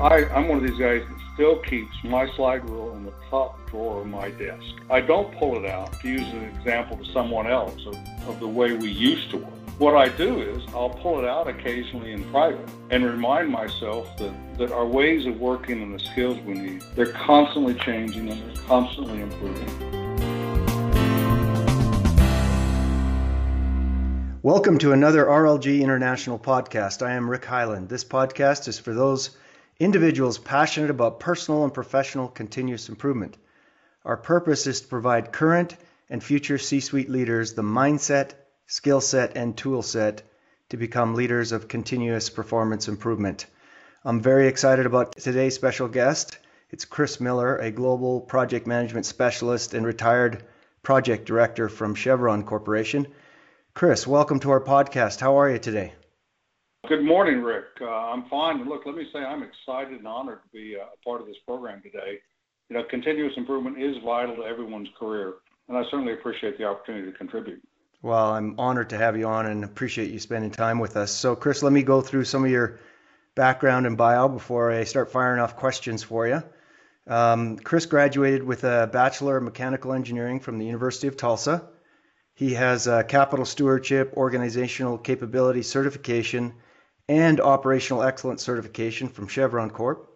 [0.00, 3.68] I, I'm one of these guys that still keeps my slide rule in the top
[3.68, 4.64] drawer of my desk.
[4.88, 7.94] I don't pull it out to use an example to someone else of,
[8.26, 9.52] of the way we used to work.
[9.76, 14.32] What I do is I'll pull it out occasionally in private and remind myself that,
[14.56, 18.64] that our ways of working and the skills we need, they're constantly changing and they're
[18.64, 19.68] constantly improving.
[24.40, 27.06] Welcome to another RLG International podcast.
[27.06, 27.90] I am Rick Heyland.
[27.90, 29.36] This podcast is for those
[29.80, 33.38] individuals passionate about personal and professional continuous improvement.
[34.04, 35.74] Our purpose is to provide current
[36.10, 38.32] and future C suite leaders the mindset,
[38.66, 40.22] skill set, and tool set
[40.68, 43.46] to become leaders of continuous performance improvement.
[44.04, 46.38] I'm very excited about today's special guest.
[46.70, 50.44] It's Chris Miller, a global project management specialist and retired
[50.82, 53.06] project director from Chevron Corporation.
[53.72, 55.20] Chris, welcome to our podcast.
[55.20, 55.94] How are you today?
[56.88, 57.64] Good morning, Rick.
[57.80, 58.66] Uh, I'm fine.
[58.68, 61.36] Look, let me say I'm excited and honored to be uh, a part of this
[61.46, 62.18] program today.
[62.68, 65.34] You know, continuous improvement is vital to everyone's career,
[65.68, 67.62] and I certainly appreciate the opportunity to contribute.
[68.02, 71.12] Well, I'm honored to have you on and appreciate you spending time with us.
[71.12, 72.80] So, Chris, let me go through some of your
[73.34, 76.42] background and bio before I start firing off questions for you.
[77.06, 81.68] Um, Chris graduated with a Bachelor of Mechanical Engineering from the University of Tulsa.
[82.34, 86.54] He has a Capital Stewardship, Organizational Capability Certification,
[87.10, 90.08] and Operational Excellence Certification from Chevron Corp.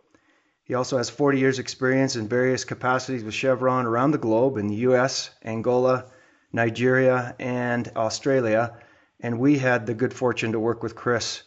[0.62, 4.68] He also has 40 years' experience in various capacities with Chevron around the globe in
[4.68, 6.04] the US, Angola,
[6.52, 8.78] Nigeria, and Australia.
[9.18, 11.42] And we had the good fortune to work with Chris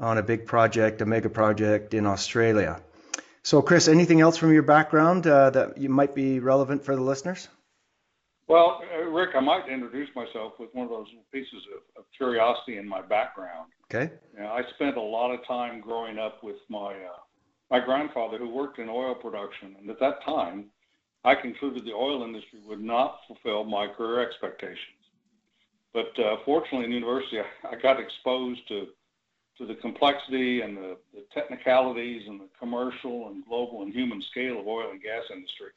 [0.00, 2.82] on a big project, a mega project in Australia.
[3.44, 7.02] So, Chris, anything else from your background uh, that you might be relevant for the
[7.02, 7.46] listeners?
[8.48, 12.78] Well, uh, Rick, I might introduce myself with one of those pieces of, of curiosity
[12.78, 13.70] in my background.
[13.90, 14.12] Okay.
[14.34, 17.20] You know, I spent a lot of time growing up with my uh,
[17.70, 20.66] my grandfather who worked in oil production, and at that time,
[21.24, 24.78] I concluded the oil industry would not fulfill my career expectations.
[25.92, 28.88] But uh, fortunately, in university, I, I got exposed to
[29.58, 34.60] to the complexity and the, the technicalities and the commercial and global and human scale
[34.60, 35.70] of oil and gas industry.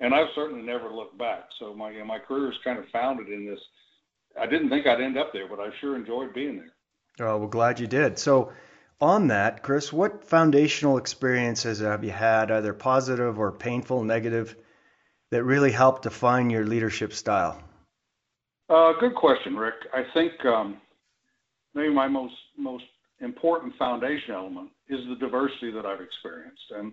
[0.00, 1.44] And I've certainly never looked back.
[1.58, 3.60] So my my career is kind of founded in this.
[4.38, 6.71] I didn't think I'd end up there, but I sure enjoyed being there.
[7.20, 8.18] Oh, well, glad you did.
[8.18, 8.52] So,
[9.00, 14.56] on that, Chris, what foundational experiences have you had, either positive or painful, negative,
[15.30, 17.60] that really helped define your leadership style?
[18.68, 19.74] Uh, good question, Rick.
[19.92, 20.78] I think um,
[21.74, 22.84] maybe my most most
[23.20, 26.92] important foundation element is the diversity that I've experienced, and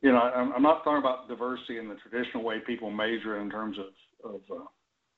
[0.00, 3.50] you know, I'm, I'm not talking about diversity in the traditional way people measure in
[3.50, 4.64] terms of of uh,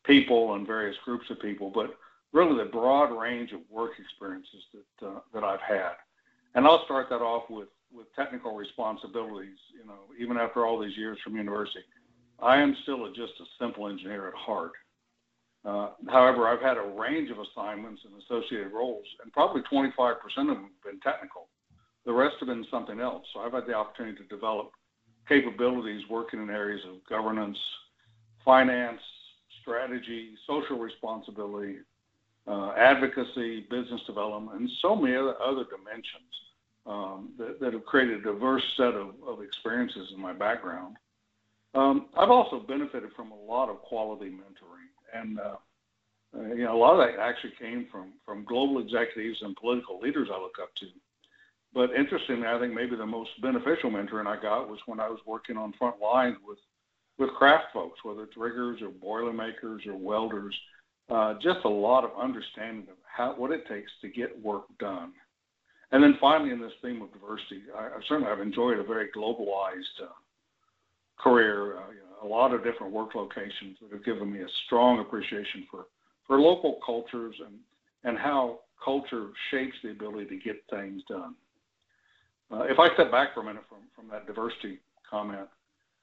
[0.05, 1.95] people and various groups of people, but
[2.35, 5.93] really the broad range of work experiences that uh, that I've had.
[6.55, 9.59] And I'll start that off with with technical responsibilities.
[9.73, 11.85] You know, even after all these years from university,
[12.43, 14.73] I am still a, just a simple engineer at heart.
[15.65, 20.47] Uh, however, I've had a range of assignments and associated roles, and probably 25% of
[20.47, 21.49] them have been technical.
[22.05, 23.25] The rest have been something else.
[23.33, 24.73] So I've had the opportunity to develop
[25.27, 27.57] capabilities working in areas of governance,
[28.45, 29.01] finance,
[29.63, 31.77] strategy, social responsibility,
[32.49, 36.35] advocacy, business development, and so many other, other dimensions
[36.87, 40.97] um, that, that, have created a diverse set of, of experiences in my background.
[41.75, 45.57] Um, I've also benefited from a lot of quality mentoring, and uh,
[46.37, 49.99] uh, you know a lot of that actually came from from global executives and political
[49.99, 50.87] leaders I look up to.
[51.73, 55.19] But interestingly, I think maybe the most beneficial mentoring I got was when I was
[55.27, 56.59] working on front lines with
[57.19, 60.55] with craft folks, whether it's riggers or boilermakers or welders.
[61.11, 65.13] Uh, just a lot of understanding of how what it takes to get work done.
[65.93, 69.09] And then finally, in this theme of diversity, I, I certainly have enjoyed a very
[69.15, 70.07] globalized uh,
[71.19, 71.77] career.
[71.77, 75.01] Uh, you know, a lot of different work locations that have given me a strong
[75.01, 75.87] appreciation for
[76.27, 77.57] for local cultures and
[78.05, 81.35] and how culture shapes the ability to get things done.
[82.51, 84.79] Uh, if I step back for a minute from, from that diversity
[85.09, 85.49] comment,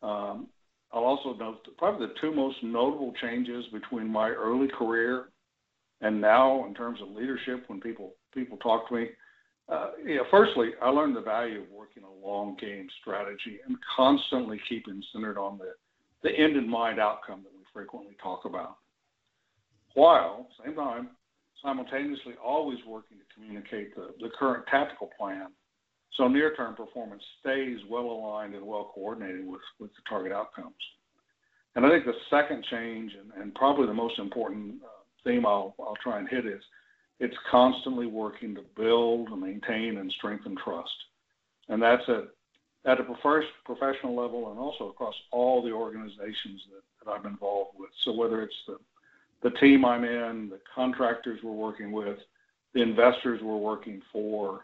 [0.01, 0.47] um,
[0.93, 5.29] I'll also note probably the two most notable changes between my early career
[6.01, 9.09] and now in terms of leadership when people people talk to me.
[9.69, 9.91] Uh,
[10.29, 15.37] firstly, I learned the value of working a long game strategy and constantly keeping centered
[15.37, 15.73] on the,
[16.23, 18.77] the end in mind outcome that we frequently talk about.
[19.93, 21.09] While, same time,
[21.63, 25.47] simultaneously always working to communicate the, the current tactical plan
[26.17, 30.75] so near-term performance stays well aligned and well coordinated with, with the target outcomes.
[31.75, 34.87] And I think the second change, and, and probably the most important uh,
[35.23, 36.61] theme I'll, I'll try and hit is
[37.19, 40.89] it's constantly working to build, and maintain, and strengthen trust.
[41.69, 42.25] And that's at
[42.85, 43.03] at a
[43.65, 47.91] professional level and also across all the organizations that, that I'm involved with.
[48.03, 48.77] So whether it's the,
[49.43, 52.17] the team I'm in, the contractors we're working with,
[52.73, 54.61] the investors we're working for,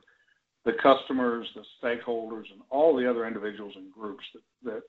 [0.67, 4.81] the customers, the stakeholders, and all the other individuals and groups that, that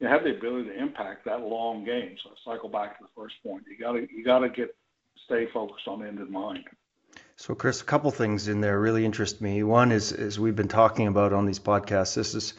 [0.00, 2.16] you have the ability to impact that long game.
[2.22, 3.64] So I cycle back to the first point.
[3.68, 4.74] You gotta you gotta get
[5.24, 6.64] stay focused on the end in mind.
[7.36, 9.62] So, Chris, a couple things in there really interest me.
[9.64, 12.54] One is, as we've been talking about on these podcasts, this is,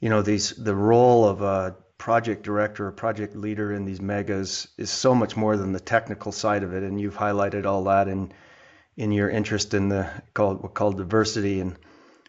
[0.00, 4.66] you know, these the role of a project director or project leader in these megas
[4.76, 8.08] is so much more than the technical side of it, and you've highlighted all that
[8.08, 8.32] in
[8.96, 11.76] in your interest in the called called diversity, and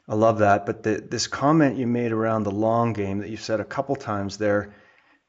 [0.07, 0.65] I love that.
[0.65, 3.95] But the, this comment you made around the long game that you've said a couple
[3.95, 4.73] times there,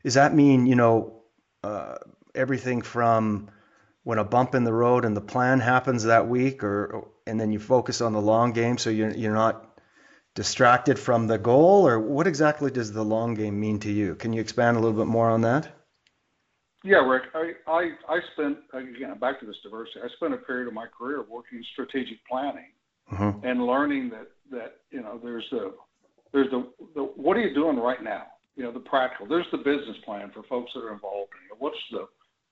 [0.03, 1.23] does that mean you know
[1.63, 1.97] uh,
[2.35, 3.51] everything from
[4.03, 7.53] when a bump in the road and the plan happens that week, or and then
[7.53, 9.71] you focus on the long game, so you're you're not
[10.35, 14.17] distracted from the goal, or what exactly does the long game mean to you?
[14.17, 15.69] Can you expand a little bit more on that?
[16.83, 17.25] Yeah, Rick.
[17.35, 20.01] I I, I spent again back to this diversity.
[20.05, 22.73] I spent a period of my career working in strategic planning
[23.11, 23.47] mm-hmm.
[23.47, 25.75] and learning that that you know there's the
[26.33, 28.25] there's the, the what are you doing right now?
[28.57, 29.27] You know the practical.
[29.27, 31.61] There's the business plan for folks that are involved in it.
[31.61, 32.07] What's the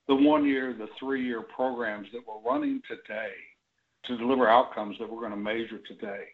[0.09, 3.33] the one year, the three year programs that we're running today
[4.07, 6.25] to deliver outcomes that we're going to measure today.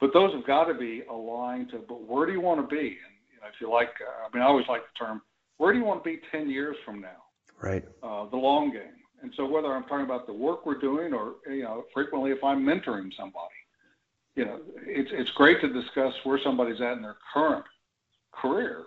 [0.00, 2.80] But those have got to be aligned to, but where do you want to be?
[2.80, 5.22] And you know, if you like, uh, I mean, I always like the term,
[5.58, 7.22] where do you want to be 10 years from now?
[7.60, 7.84] Right.
[8.02, 8.98] Uh, the long game.
[9.22, 12.42] And so whether I'm talking about the work we're doing or, you know, frequently if
[12.42, 13.54] I'm mentoring somebody,
[14.34, 17.64] you know, it's, it's great to discuss where somebody's at in their current
[18.32, 18.86] career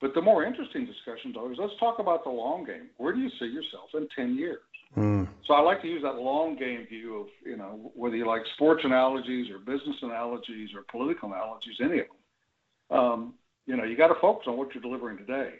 [0.00, 2.88] but the more interesting discussions are, is let's talk about the long game.
[2.96, 4.58] Where do you see yourself in 10 years?
[4.96, 5.28] Mm.
[5.46, 8.42] So I like to use that long game view of, you know, whether you like
[8.54, 12.98] sports analogies or business analogies or political analogies, any of them.
[12.98, 13.34] Um,
[13.66, 15.50] you know, you got to focus on what you're delivering today,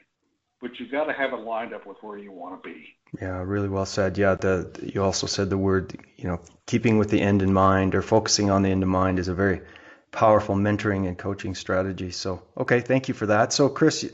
[0.61, 2.95] but you've got to have it lined up with where you want to be.
[3.21, 4.19] Yeah, really well said.
[4.19, 7.95] Yeah, the you also said the word, you know, keeping with the end in mind
[7.95, 9.63] or focusing on the end in mind is a very
[10.13, 12.11] powerful mentoring and coaching strategy.
[12.11, 13.53] So, okay, thank you for that.
[13.53, 14.11] So, Chris,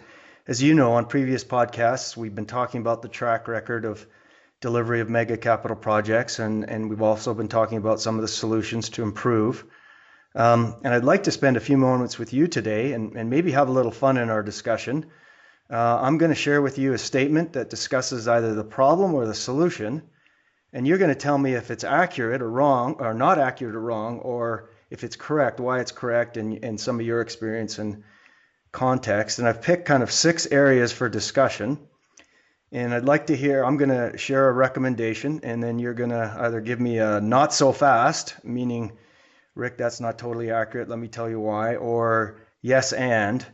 [0.47, 4.07] as you know, on previous podcasts, we've been talking about the track record of
[4.61, 8.29] delivery of mega capital projects, and, and we've also been talking about some of the
[8.29, 9.65] solutions to improve.
[10.35, 13.53] Um, and I'd like to spend a few moments with you today and, and maybe
[13.53, 15.07] have a little fun in our discussion.
[15.69, 19.27] Uh, I'm going to share with you a statement that discusses either the problem or
[19.27, 20.03] the solution,
[20.73, 23.81] and you're going to tell me if it's accurate or wrong, or not accurate or
[23.81, 28.05] wrong, or if it's correct, why it's correct, and, and some of your experience and
[28.71, 29.39] context.
[29.39, 31.79] And I've picked kind of six areas for discussion.
[32.73, 36.11] And I'd like to hear, I'm going to share a recommendation, and then you're going
[36.11, 38.93] to either give me a not so fast, meaning,
[39.55, 43.45] Rick, that's not totally accurate, let me tell you why, or yes and,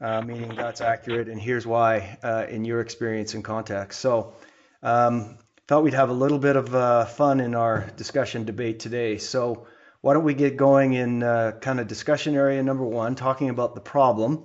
[0.00, 4.00] uh, meaning that's accurate, and here's why uh, in your experience and context.
[4.00, 4.34] So,
[4.82, 9.18] um, thought we'd have a little bit of uh, fun in our discussion debate today.
[9.18, 9.66] So,
[10.00, 13.74] why don't we get going in uh, kind of discussion area number one, talking about
[13.74, 14.44] the problem.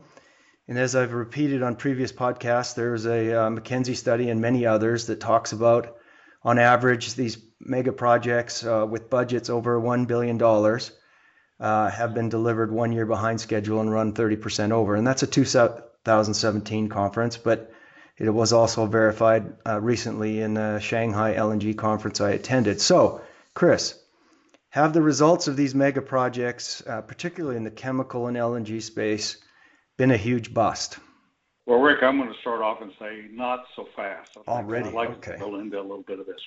[0.70, 5.08] And as I've repeated on previous podcasts, there's a uh, McKinsey study and many others
[5.08, 5.98] that talks about,
[6.44, 10.38] on average, these mega projects uh, with budgets over $1 billion
[11.60, 14.96] uh, have been delivered one year behind schedule and run 30% over.
[14.96, 17.72] And that's a 2017 conference, but
[18.18, 22.82] it was also verified uh, recently in the Shanghai LNG conference I attended.
[22.82, 23.22] So,
[23.54, 23.98] Chris,
[24.70, 29.38] have the results of these mega projects, uh, particularly in the chemical and LNG space,
[29.98, 31.00] been a huge bust?
[31.66, 34.32] Well, Rick, I'm going to start off and say not so fast.
[34.48, 35.34] Already, I'd like okay.
[35.34, 36.42] to go into a little bit of this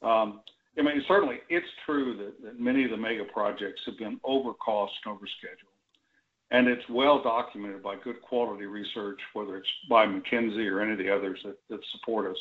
[0.00, 0.12] one.
[0.12, 0.40] Um,
[0.78, 4.52] I mean, certainly it's true that, that many of the mega projects have been over
[4.54, 5.68] cost and over schedule.
[6.50, 10.98] And it's well documented by good quality research, whether it's by McKinsey or any of
[10.98, 12.36] the others that, that support us,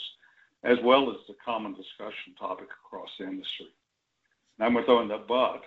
[0.63, 3.67] as well as the common discussion topic across the industry.
[4.57, 5.63] And I'm going to throw in the but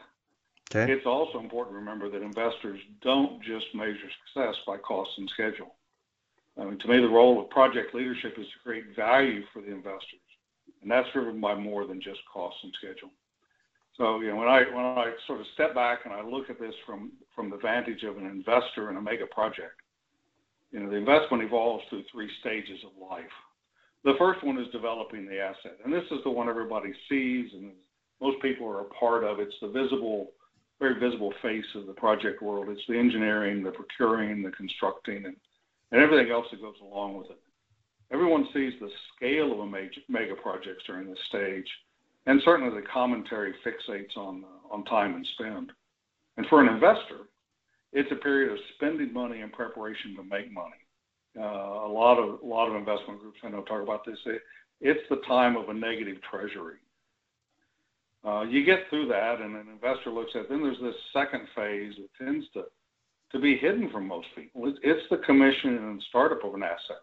[0.74, 0.92] Okay.
[0.92, 5.74] It's also important to remember that investors don't just measure success by cost and schedule.
[6.58, 9.70] I mean, to me, the role of project leadership is to create value for the
[9.70, 10.25] investors,
[10.82, 13.10] and that's driven by more than just cost and schedule.
[13.96, 16.60] So, you know, when I when I sort of step back and I look at
[16.60, 19.80] this from from the vantage of an investor in a mega project,
[20.70, 23.24] you know, the investment evolves through three stages of life.
[24.04, 27.72] The first one is developing the asset, and this is the one everybody sees and
[28.20, 29.40] most people are a part of.
[29.40, 30.30] It's the visible
[30.78, 32.68] very visible face of the project world.
[32.68, 35.36] It's the engineering, the procuring, the constructing, and,
[35.90, 37.38] and everything else that goes along with it.
[38.12, 41.66] Everyone sees the scale of a major, mega projects during this stage,
[42.26, 45.72] and certainly the commentary fixates on on time and spend.
[46.36, 47.28] And for an investor,
[47.92, 50.76] it's a period of spending money in preparation to make money.
[51.38, 54.18] Uh, a lot of a lot of investment groups I know talk about this.
[54.26, 54.42] It,
[54.80, 56.76] it's the time of a negative treasury.
[58.24, 60.48] Uh, you get through that, and an investor looks at.
[60.48, 62.64] Then there's this second phase that tends to
[63.32, 64.68] to be hidden from most people.
[64.68, 67.02] It's, it's the commission and startup of an asset.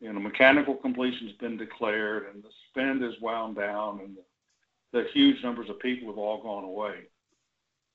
[0.00, 5.08] You know, mechanical completion's been declared, and the spend is wound down, and the, the
[5.12, 7.04] huge numbers of people have all gone away.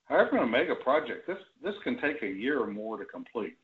[0.06, 3.58] However, in a mega project, this this can take a year or more to complete.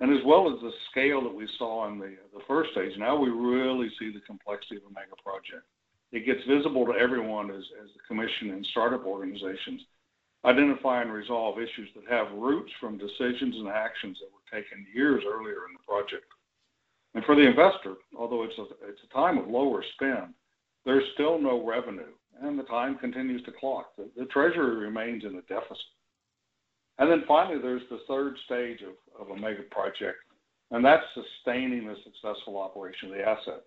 [0.00, 3.16] And as well as the scale that we saw in the the first stage, now
[3.16, 5.66] we really see the complexity of a mega project.
[6.10, 9.80] It gets visible to everyone as, as the commission and startup organizations
[10.44, 15.22] identify and resolve issues that have roots from decisions and actions that were taken years
[15.26, 16.26] earlier in the project.
[17.14, 20.34] And for the investor, although it's a, it's a time of lower spend,
[20.84, 23.94] there's still no revenue, and the time continues to clock.
[23.96, 25.76] The, the treasury remains in a deficit.
[26.98, 30.18] And then finally, there's the third stage of, of a mega project,
[30.70, 33.62] and that's sustaining the successful operation of the asset.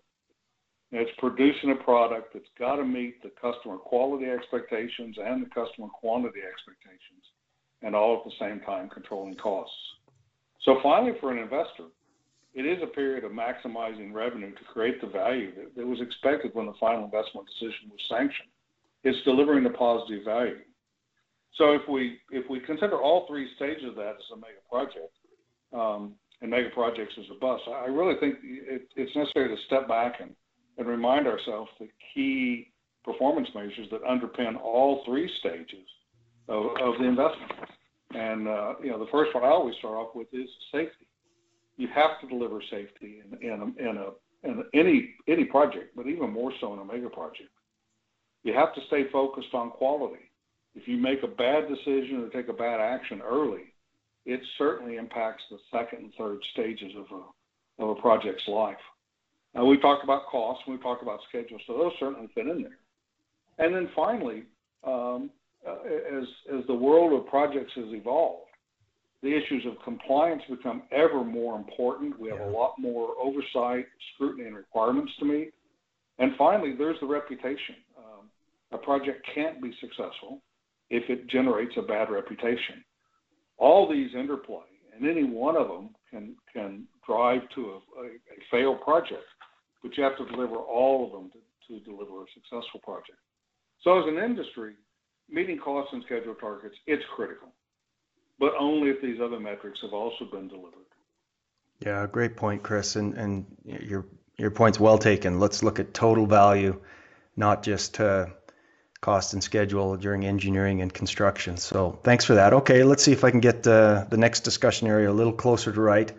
[0.91, 5.87] It's producing a product that's got to meet the customer quality expectations and the customer
[5.87, 7.23] quantity expectations,
[7.81, 9.75] and all at the same time controlling costs.
[10.63, 11.85] So finally, for an investor,
[12.55, 16.51] it is a period of maximizing revenue to create the value that, that was expected
[16.53, 18.49] when the final investment decision was sanctioned.
[19.03, 20.59] It's delivering the positive value.
[21.57, 25.13] So if we if we consider all three stages of that as a mega project,
[25.73, 29.87] um, and mega projects as a bus, I really think it, it's necessary to step
[29.87, 30.31] back and
[30.77, 32.71] and remind ourselves the key
[33.03, 35.87] performance measures that underpin all three stages
[36.49, 37.51] of, of the investment.
[38.13, 41.04] And uh, you know, the first one I always start off with is safety.
[41.77, 46.31] You have to deliver safety in, in, in, a, in any any project, but even
[46.31, 47.49] more so in a mega project.
[48.43, 50.31] You have to stay focused on quality.
[50.75, 53.73] If you make a bad decision or take a bad action early,
[54.25, 58.77] it certainly impacts the second and third stages of a, of a project's life.
[59.57, 62.77] Uh, we talked about costs, we talked about schedule, so those certainly fit in there.
[63.57, 64.43] And then finally,
[64.83, 65.29] um,
[65.65, 68.51] as as the world of projects has evolved,
[69.25, 72.19] the issues of compliance become ever more important.
[72.19, 72.49] We have yeah.
[72.49, 75.51] a lot more oversight, scrutiny, and requirements to meet.
[76.19, 77.75] And finally, there's the reputation.
[77.97, 78.29] Um,
[78.71, 80.41] a project can't be successful
[80.89, 82.83] if it generates a bad reputation.
[83.57, 88.37] All these interplay, and any one of them can can drive to a, a, a
[88.51, 89.23] failed project
[89.85, 93.21] but you have to deliver all of them to, to deliver a successful project.
[93.83, 94.73] So as an industry,
[95.29, 97.49] meeting cost and schedule targets, it's critical,
[98.39, 100.71] but only if these other metrics have also been delivered.
[101.79, 104.05] Yeah, great point, Chris, and and your
[104.37, 105.39] your point's well taken.
[105.39, 106.81] Let's look at total value,
[107.35, 108.27] not just uh,
[109.01, 111.57] cost and schedule during engineering and construction.
[111.57, 112.53] So thanks for that.
[112.53, 115.71] Okay, let's see if I can get uh, the next discussion area a little closer
[115.71, 116.11] to right.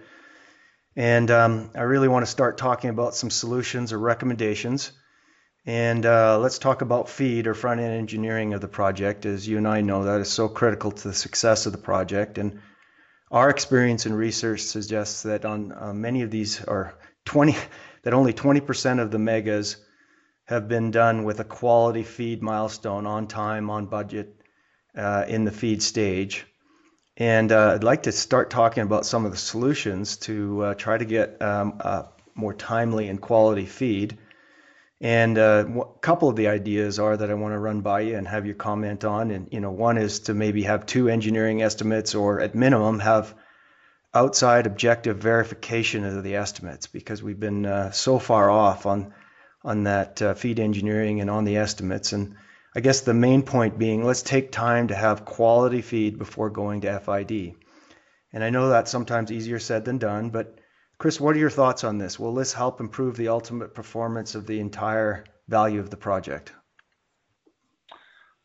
[0.94, 4.92] And um, I really want to start talking about some solutions or recommendations.
[5.66, 9.26] And uh, let's talk about feed or front end engineering of the project.
[9.26, 12.38] As you and I know, that is so critical to the success of the project.
[12.38, 12.60] And
[13.32, 16.94] our experience and research suggests that on uh, many of these, or
[17.24, 17.56] 20,
[18.04, 19.76] that only 20% of the megas
[20.44, 24.40] have been done with a quality feed milestone on time, on budget,
[24.96, 26.46] uh, in the feed stage.
[27.16, 30.96] And uh, I'd like to start talking about some of the solutions to uh, try
[30.96, 31.80] to get um,
[32.36, 34.16] more timely and quality feed.
[35.00, 38.16] And uh, a couple of the ideas are that I want to run by you
[38.16, 39.30] and have you comment on.
[39.30, 43.34] And you know, one is to maybe have two engineering estimates, or at minimum have
[44.14, 49.12] outside objective verification of the estimates, because we've been uh, so far off on
[49.62, 52.12] on that uh, feed engineering and on the estimates.
[52.12, 52.36] And
[52.74, 56.82] I guess the main point being let's take time to have quality feed before going
[56.82, 57.54] to FID.
[58.32, 60.55] And I know that's sometimes easier said than done, but
[60.98, 62.18] Chris, what are your thoughts on this?
[62.18, 66.52] Will this help improve the ultimate performance of the entire value of the project?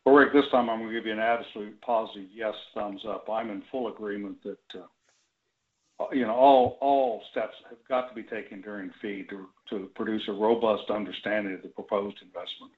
[0.04, 3.28] Well, Rick, this time I'm going to give you an absolute positive yes, thumbs up.
[3.30, 8.24] I'm in full agreement that uh, you know all all steps have got to be
[8.24, 12.72] taken during feed to to produce a robust understanding of the proposed investment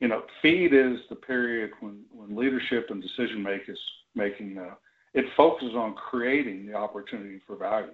[0.00, 3.78] you know, feed is the period when, when leadership and decision makers
[4.14, 4.74] making uh,
[5.14, 7.92] it focuses on creating the opportunity for value.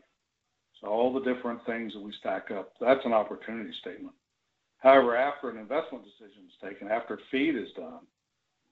[0.81, 4.15] So all the different things that we stack up, that's an opportunity statement.
[4.79, 8.01] However, after an investment decision is taken, after feed is done,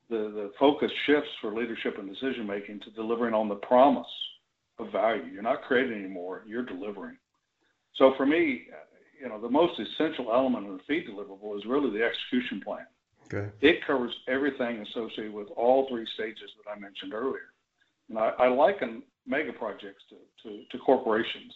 [0.09, 4.07] the, the focus shifts for leadership and decision making to delivering on the promise
[4.79, 5.25] of value.
[5.25, 7.19] You're not creating anymore, you're delivering.
[7.97, 8.69] So for me,
[9.21, 12.87] you know, the most essential element of the feed deliverable is really the execution plan.
[13.27, 13.51] Okay.
[13.61, 17.53] It covers everything associated with all three stages that I mentioned earlier.
[18.09, 20.17] And I, I liken mega projects to,
[20.49, 21.53] to, to corporations.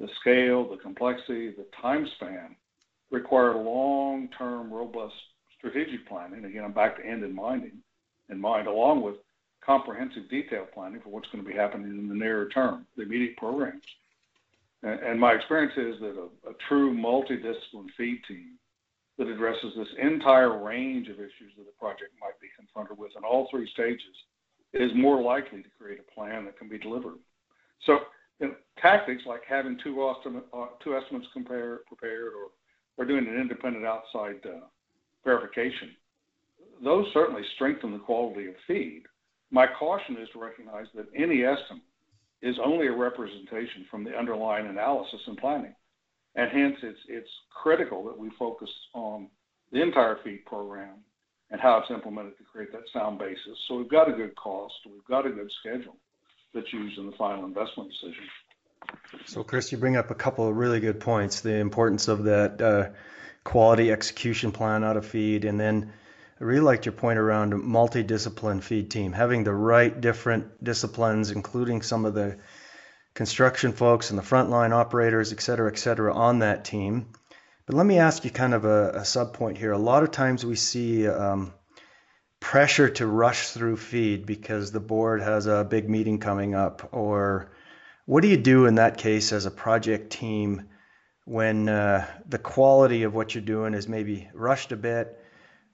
[0.00, 2.56] The scale, the complexity, the time span
[3.10, 5.14] require long-term, robust
[5.58, 6.46] strategic planning.
[6.46, 7.70] Again, I'm back to end in mind,
[8.30, 9.16] in mind, along with
[9.64, 13.36] comprehensive detail planning for what's going to be happening in the nearer term, the immediate
[13.36, 13.84] programs.
[14.82, 18.56] And, my experience is that a, a true multidisciplinary feed team
[19.18, 23.22] that addresses this entire range of issues that the project might be confronted with in
[23.22, 24.16] all three stages
[24.72, 27.18] is more likely to create a plan that can be delivered.
[27.84, 27.98] So
[28.40, 30.14] you know, tactics like having two, uh,
[30.82, 32.50] two estimates prepared or,
[32.96, 34.66] or doing an independent outside uh,
[35.24, 35.90] verification,
[36.82, 39.02] those certainly strengthen the quality of feed.
[39.50, 41.82] My caution is to recognize that any estimate
[42.40, 45.74] is only a representation from the underlying analysis and planning.
[46.36, 47.28] And hence, it's, it's
[47.62, 49.28] critical that we focus on
[49.72, 50.94] the entire feed program
[51.50, 53.58] and how it's implemented to create that sound basis.
[53.66, 55.96] So we've got a good cost, we've got a good schedule
[56.54, 58.24] that's used in the final investment decision.
[59.26, 62.60] So, Chris, you bring up a couple of really good points the importance of that
[62.60, 62.88] uh,
[63.44, 65.92] quality execution plan out of feed, and then
[66.40, 71.30] I really liked your point around a multidiscipline feed team, having the right different disciplines,
[71.30, 72.38] including some of the
[73.14, 77.12] construction folks and the frontline operators, et cetera, et cetera, on that team.
[77.66, 79.72] But let me ask you kind of a, a sub point here.
[79.72, 81.52] A lot of times we see um,
[82.40, 87.52] pressure to rush through feed because the board has a big meeting coming up, or
[88.06, 90.68] what do you do in that case as a project team
[91.26, 95.16] when uh, the quality of what you're doing is maybe rushed a bit?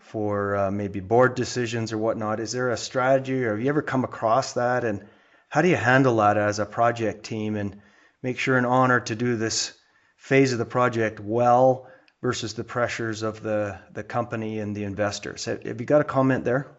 [0.06, 2.38] for uh, maybe board decisions or whatnot.
[2.38, 4.84] Is there a strategy, or have you ever come across that?
[4.84, 5.04] And
[5.48, 7.80] how do you handle that as a project team and
[8.22, 9.72] make sure and honor to do this
[10.16, 11.88] phase of the project well
[12.22, 15.44] versus the pressures of the, the company and the investors?
[15.44, 16.76] Have, you got a comment there?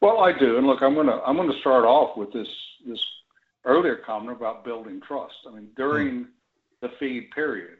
[0.00, 2.48] Well, I do, and look, I'm gonna I'm gonna start off with this
[2.86, 2.98] this
[3.66, 5.34] earlier comment about building trust.
[5.46, 6.26] I mean, during mm.
[6.80, 7.76] the feed period,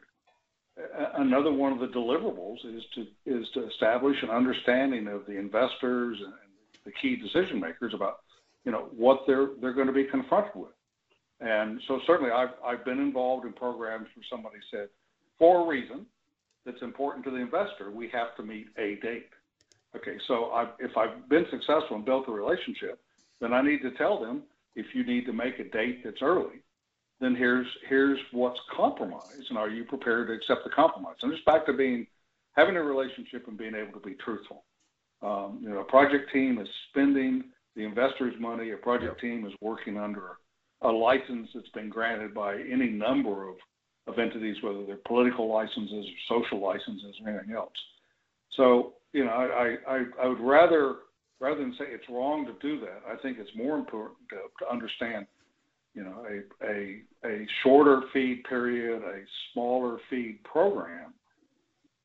[1.17, 6.17] another one of the deliverables is to is to establish an understanding of the investors
[6.23, 6.33] and
[6.85, 8.19] the key decision makers about
[8.65, 10.71] you know what they're they're going to be confronted with.
[11.39, 14.89] And so certainly I've I've been involved in programs where somebody said,
[15.39, 16.05] for a reason
[16.65, 19.29] that's important to the investor, we have to meet a date.
[19.95, 22.99] Okay, so i if I've been successful and built a relationship,
[23.39, 24.43] then I need to tell them
[24.75, 26.61] if you need to make a date that's early,
[27.19, 31.17] then here's here's what's compromised, and are you prepared to accept the compromise?
[31.21, 32.07] And just back to being
[32.53, 34.63] having a relationship and being able to be truthful.
[35.21, 37.45] Um, you know, a project team is spending
[37.75, 38.71] the investor's money.
[38.71, 39.19] A project yep.
[39.19, 40.37] team is working under
[40.81, 43.55] a license that's been granted by any number of,
[44.07, 47.73] of entities, whether they're political licenses or social licenses or anything else.
[48.57, 50.95] So, you know, I, I, I would rather
[51.39, 54.71] rather than say it's wrong to do that, I think it's more important to, to
[54.71, 55.25] understand
[55.93, 59.21] you know, a, a, a shorter feed period, a
[59.53, 61.13] smaller feed program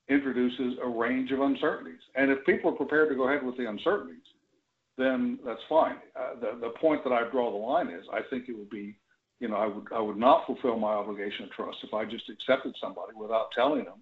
[0.08, 2.00] introduces a range of uncertainties.
[2.14, 4.24] And if people are prepared to go ahead with the uncertainties,
[4.98, 5.96] then that's fine.
[6.18, 8.96] Uh, the, the point that I draw the line is I think it would be,
[9.40, 12.24] you know, I would, I would not fulfill my obligation of trust if I just
[12.28, 14.00] accepted somebody without telling them,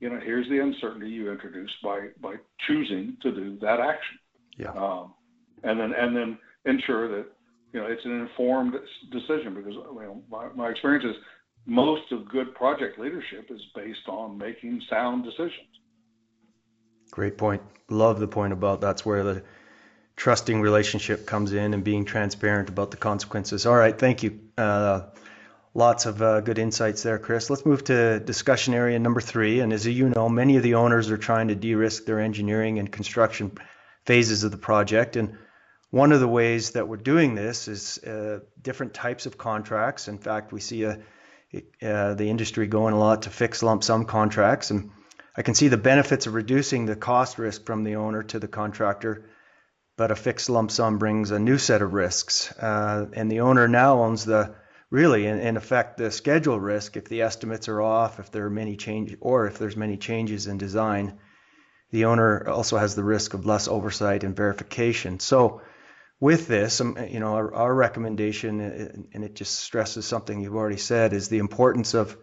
[0.00, 2.34] you know, here's the uncertainty you introduced by, by
[2.66, 4.18] choosing to do that action.
[4.56, 4.70] Yeah.
[4.72, 5.14] Um,
[5.64, 7.26] and then, and then ensure that
[7.72, 8.74] you know, it's an informed
[9.12, 11.22] decision because you know, my, my experience is
[11.66, 15.68] most of good project leadership is based on making sound decisions.
[17.10, 17.62] Great point.
[17.90, 19.42] Love the point about that's where the
[20.18, 23.66] trusting relationship comes in and being transparent about the consequences.
[23.66, 24.40] All right, thank you.
[24.58, 25.02] Uh,
[25.74, 27.48] lots of uh, good insights there, Chris.
[27.48, 29.60] Let's move to discussion area number three.
[29.60, 32.80] And as you know, many of the owners are trying to de risk their engineering
[32.80, 33.52] and construction
[34.06, 35.14] phases of the project.
[35.14, 35.38] And
[35.90, 40.08] one of the ways that we're doing this is uh, different types of contracts.
[40.08, 40.98] In fact, we see a,
[41.80, 44.90] uh, the industry going a lot to fixed lump sum contracts, and
[45.36, 48.48] I can see the benefits of reducing the cost risk from the owner to the
[48.48, 49.30] contractor.
[49.98, 53.66] But a fixed lump sum brings a new set of risks, uh, and the owner
[53.66, 54.54] now owns the
[54.90, 58.50] really, in, in, effect, the schedule risk if the estimates are off, if there are
[58.50, 61.18] many changes, or if there's many changes in design.
[61.90, 65.18] The owner also has the risk of less oversight and verification.
[65.18, 65.62] So
[66.20, 70.54] with this, um, you know, our, our recommendation, uh, and it just stresses something you've
[70.54, 72.16] already said, is the importance of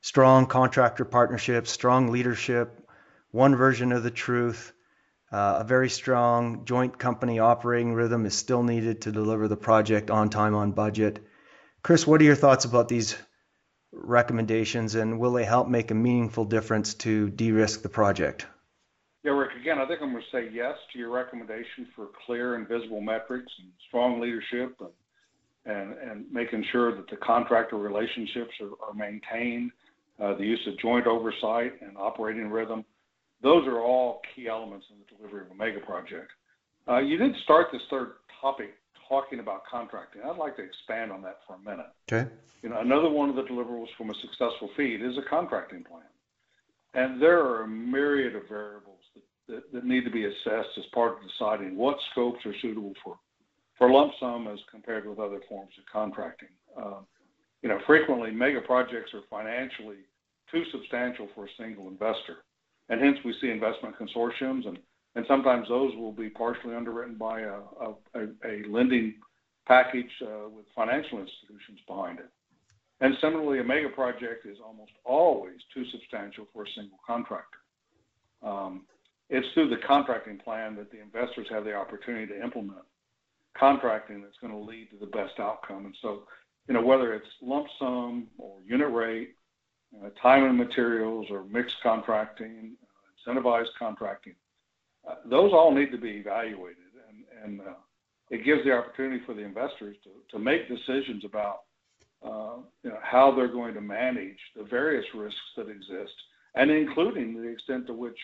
[0.00, 2.88] strong contractor partnerships, strong leadership,
[3.30, 4.72] one version of the truth.
[5.32, 10.10] Uh, a very strong joint company operating rhythm is still needed to deliver the project
[10.10, 11.20] on time, on budget.
[11.82, 13.16] Chris, what are your thoughts about these
[13.92, 18.46] recommendations, and will they help make a meaningful difference to de risk the project?
[19.22, 22.56] Yeah, Rick, again, I think I'm going to say yes to your recommendation for clear
[22.56, 24.90] and visible metrics and strong leadership and
[25.66, 29.70] and, and making sure that the contractor relationships are, are maintained,
[30.18, 32.84] uh, the use of joint oversight and operating rhythm.
[33.42, 36.30] Those are all key elements in the delivery of a mega project.
[36.88, 38.74] Uh, you did start this third topic
[39.08, 40.22] talking about contracting.
[40.22, 41.90] I'd like to expand on that for a minute.
[42.10, 42.30] Okay.
[42.62, 46.02] You know, another one of the deliverables from a successful feed is a contracting plan.
[46.94, 50.84] And there are a myriad of variables that, that, that need to be assessed as
[50.92, 53.16] part of deciding what scopes are suitable for,
[53.78, 56.48] for lump sum as compared with other forms of contracting.
[56.76, 57.06] Um,
[57.62, 59.98] you know, frequently mega projects are financially
[60.50, 62.38] too substantial for a single investor.
[62.90, 64.78] And hence we see investment consortiums and,
[65.14, 67.60] and sometimes those will be partially underwritten by a,
[68.14, 69.14] a, a lending
[69.66, 72.28] package uh, with financial institutions behind it.
[73.00, 77.58] And similarly, a mega project is almost always too substantial for a single contractor.
[78.42, 78.82] Um,
[79.30, 82.82] it's through the contracting plan that the investors have the opportunity to implement
[83.56, 85.86] contracting that's going to lead to the best outcome.
[85.86, 86.24] And so,
[86.68, 89.34] you know, whether it's lump sum or unit rate,
[89.96, 94.34] uh, time and materials or mixed contracting, uh, incentivized contracting,
[95.08, 96.76] uh, those all need to be evaluated.
[97.08, 97.74] And, and uh,
[98.30, 101.60] it gives the opportunity for the investors to, to make decisions about
[102.24, 106.12] uh, you know, how they're going to manage the various risks that exist,
[106.54, 108.18] and including the extent to which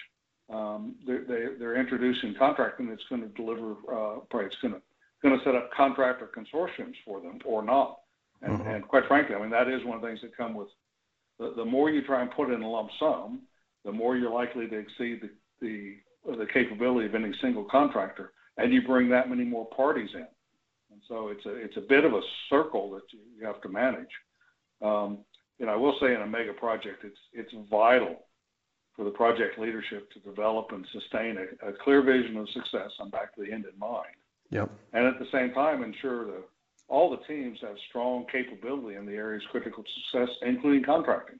[0.52, 1.24] um, they're,
[1.58, 4.80] they're, introducing contracting that's going to deliver, uh, probably it's going to
[5.22, 8.00] going to set up contractor consortiums for them or not.
[8.42, 8.68] And, mm-hmm.
[8.68, 10.68] and, quite frankly, I mean that is one of the things that come with
[11.38, 13.42] the, the more you try and put in a lump sum,
[13.84, 15.96] the more you're likely to exceed the, the
[16.38, 20.26] the capability of any single contractor, and you bring that many more parties in.
[20.90, 22.20] And so it's a it's a bit of a
[22.50, 24.10] circle that you, you have to manage.
[24.82, 25.18] Um,
[25.60, 28.26] know, I will say in a mega project, it's it's vital
[28.94, 32.90] for the project leadership to develop and sustain a, a clear vision of success.
[32.98, 34.16] I'm back to the end in mind.
[34.50, 34.70] Yep.
[34.94, 36.44] And at the same time, ensure that
[36.88, 41.38] all the teams have strong capability in the areas critical to success, including contracting.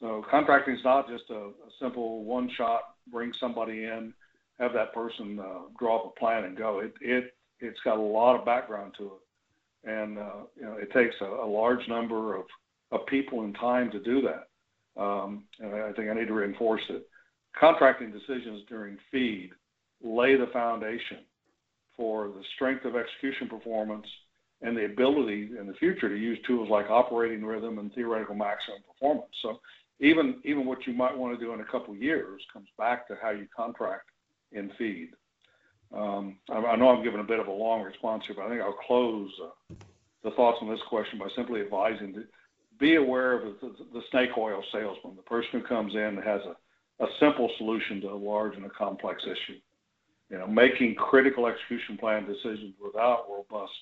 [0.00, 2.80] So contracting is not just a, a simple one shot,
[3.10, 4.12] bring somebody in,
[4.58, 6.80] have that person uh, draw up a plan and go.
[6.80, 10.92] It, it it's got a lot of background to it, and uh, you know it
[10.92, 12.44] takes a, a, large number of,
[12.90, 15.00] of people and time to do that.
[15.00, 17.06] Um, and I think I need to reinforce it.
[17.58, 19.50] Contracting decisions during feed
[20.02, 21.18] lay the foundation
[21.96, 24.06] for the strength of execution performance
[24.62, 28.78] and the ability in the future to use tools like operating rhythm and theoretical maximum
[28.86, 29.32] performance.
[29.42, 29.60] So
[30.00, 33.16] even even what you might want to do in a couple years comes back to
[33.20, 34.10] how you contract
[34.52, 35.10] in feed.
[35.94, 38.48] Um, I, I, know I'm giving a bit of a long response here, but I
[38.48, 39.74] think I'll close uh,
[40.24, 42.24] the thoughts on this question by simply advising to
[42.78, 46.40] be aware of the, the, snake oil salesman, the person who comes in and has
[46.42, 49.58] a, a simple solution to a large and a complex issue.
[50.32, 53.72] You know, making critical execution plan decisions without robust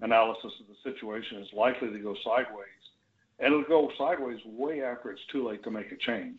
[0.00, 2.82] analysis of the situation is likely to go sideways,
[3.38, 6.38] and it'll go sideways way after it's too late to make a change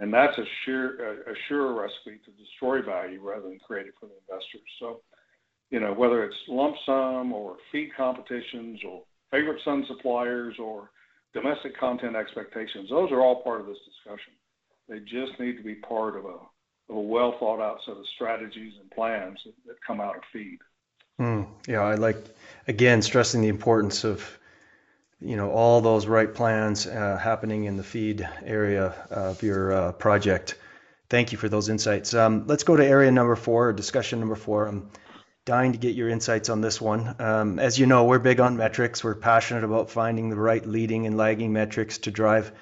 [0.00, 4.06] and that's a sure a, sure recipe to destroy value rather than create it for
[4.06, 4.68] the investors.
[4.80, 5.02] So,
[5.70, 10.90] you know, whether it's lump sum or feed competitions or favorite son suppliers or
[11.34, 14.32] domestic content expectations, those are all part of this discussion.
[14.88, 16.38] They just need to be part of a
[16.90, 20.22] of a well thought out set of strategies and plans that, that come out of
[20.32, 20.58] feed.
[21.20, 22.16] Mm, yeah, I like
[22.66, 24.38] again stressing the importance of
[25.20, 29.92] you know all those right plans uh, happening in the feed area of your uh,
[29.92, 30.56] project.
[31.08, 32.14] Thank you for those insights.
[32.14, 34.66] Um, let's go to area number four, or discussion number four.
[34.66, 34.90] I'm
[35.44, 37.16] dying to get your insights on this one.
[37.18, 39.02] Um, as you know, we're big on metrics.
[39.02, 42.52] We're passionate about finding the right leading and lagging metrics to drive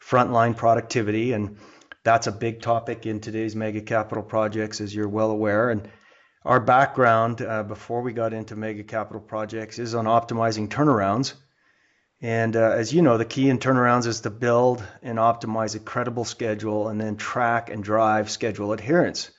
[0.00, 1.58] frontline productivity, and
[2.08, 5.70] that's a big topic in today's mega capital projects, as you're well aware.
[5.70, 5.88] And
[6.44, 11.34] our background uh, before we got into mega capital projects is on optimizing turnarounds
[12.20, 15.78] and uh, as you know, the key in turnarounds is to build and optimize a
[15.78, 19.30] credible schedule and then track and drive schedule adherence.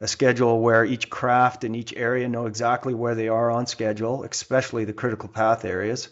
[0.00, 4.22] A schedule where each craft and each area know exactly where they are on schedule,
[4.24, 6.08] especially the critical path areas.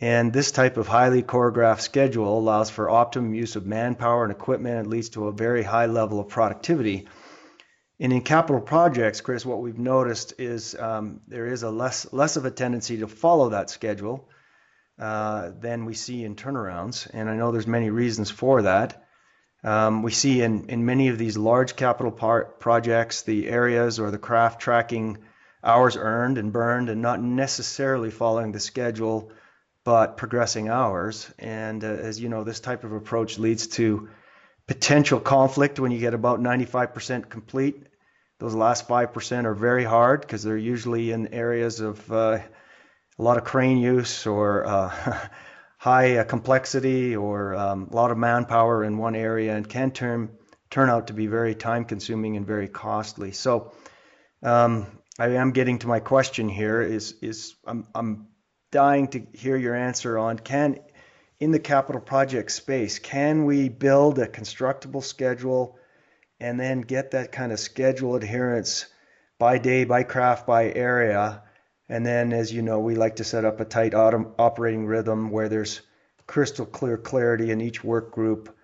[0.00, 4.78] And this type of highly choreographed schedule allows for optimum use of manpower and equipment
[4.78, 7.08] and leads to a very high level of productivity.
[7.98, 12.36] And in capital projects, Chris, what we've noticed is um, there is a less less
[12.36, 14.28] of a tendency to follow that schedule
[14.98, 19.02] uh, than we see in turnarounds, and I know there's many reasons for that.
[19.64, 24.18] Um, we see in, in many of these large capital projects the areas or the
[24.18, 25.18] craft tracking
[25.64, 29.32] hours earned and burned and not necessarily following the schedule
[29.86, 31.32] but progressing hours.
[31.38, 34.08] And uh, as you know, this type of approach leads to
[34.66, 37.86] potential conflict when you get about 95% complete.
[38.40, 42.40] Those last 5% are very hard because they're usually in areas of uh,
[43.16, 45.28] a lot of crane use or uh,
[45.78, 50.30] high uh, complexity or um, a lot of manpower in one area and can turn
[50.68, 53.30] turn out to be very time consuming and very costly.
[53.30, 53.72] So
[54.42, 58.26] um, I am getting to my question here is is I'm, I'm
[58.76, 60.78] dying to hear your answer on can
[61.40, 65.78] in the capital project space can we build a constructible schedule
[66.40, 68.86] and then get that kind of schedule adherence
[69.38, 71.42] by day by craft by area
[71.88, 75.30] and then, as you know, we like to set up a tight autom- operating rhythm
[75.30, 75.80] where there's
[76.26, 78.54] crystal clear clarity in each work group,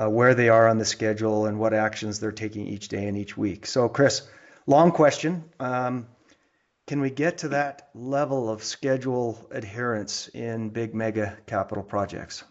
[0.00, 3.18] uh, where they are on the schedule, and what actions they're taking each day and
[3.18, 3.66] each week.
[3.66, 4.22] So, Chris,
[4.66, 5.44] long question.
[5.58, 6.06] Um,
[6.90, 12.42] can we get to that level of schedule adherence in big mega capital projects?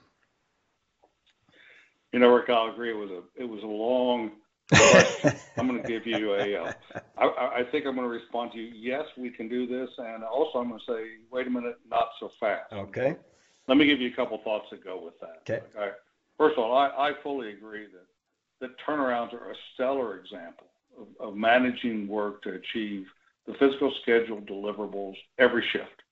[2.14, 2.92] You know, Rick, I'll agree.
[2.92, 4.32] It was a it was a long
[5.58, 6.56] I'm going to give you a.
[6.56, 6.72] Uh,
[7.18, 8.72] I, I think I'm going to respond to you.
[8.74, 12.08] Yes, we can do this, and also I'm going to say, wait a minute, not
[12.22, 12.72] so fast.
[12.72, 13.18] Okay.
[13.68, 15.42] Let me give you a couple thoughts that go with that.
[15.42, 15.66] Okay.
[15.76, 15.92] okay.
[16.38, 18.06] First of all, I, I fully agree that
[18.62, 23.06] that turnarounds are a stellar example of, of managing work to achieve
[23.50, 26.04] the physical schedule deliverables every shift,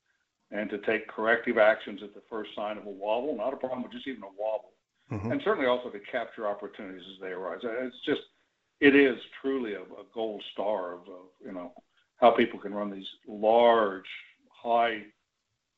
[0.49, 3.83] and to take corrective actions at the first sign of a wobble, not a problem,
[3.83, 4.73] but just even a wobble,
[5.11, 5.31] mm-hmm.
[5.31, 7.59] and certainly also to capture opportunities as they arise.
[7.63, 8.21] It's just
[8.79, 11.73] it is truly a, a gold star of, of, you know
[12.17, 14.09] how people can run these large,
[14.49, 15.03] high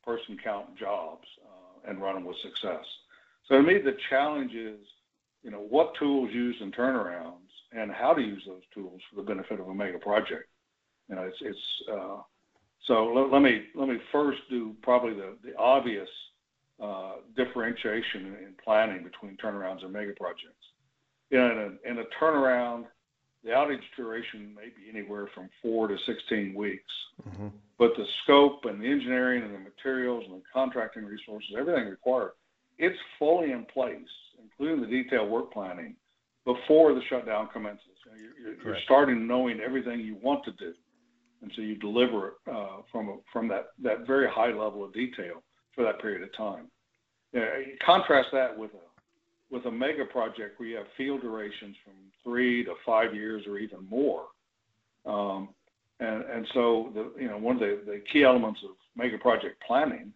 [0.02, 2.84] person count jobs uh, and run them with success.
[3.46, 4.78] So to me, the challenge is,
[5.42, 9.28] you know, what tools use in turnarounds and how to use those tools for the
[9.28, 10.49] benefit of a mega project.
[11.10, 11.58] You know, it's it's
[11.92, 12.22] uh,
[12.86, 16.08] so let, let, me let me first do probably the the obvious
[16.82, 20.64] uh, differentiation in, in planning between turnarounds and mega projects
[21.30, 22.86] in a, in a turnaround,
[23.44, 26.82] the outage duration may be anywhere from four to 16 weeks.
[27.28, 27.48] Mm-hmm.
[27.78, 32.32] But the scope and the engineering and the materials and the contracting resources, everything required,
[32.78, 33.98] it's fully in place,
[34.42, 35.94] including the detailed work planning,
[36.44, 37.84] before the shutdown commences.
[38.64, 40.74] You are starting knowing everything you want to do,
[41.42, 44.92] and so you deliver it uh, from a, from that that very high level of
[44.92, 45.42] detail
[45.74, 46.66] for that period of time.
[47.32, 47.50] You, know,
[47.84, 52.64] contrast that with a with a mega project where you have field durations from three
[52.64, 54.26] to five years or even more.
[55.06, 55.48] Um,
[55.98, 59.62] and, and so, the, you know, one of the, the key elements of mega project
[59.66, 60.12] planning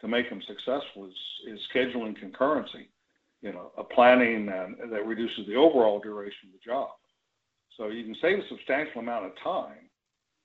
[0.00, 2.88] to make them successful is, is scheduling concurrency,
[3.42, 6.88] you know, a planning and, that reduces the overall duration of the job.
[7.76, 9.89] So you can save a substantial amount of time